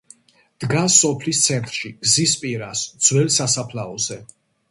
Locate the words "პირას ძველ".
2.45-3.31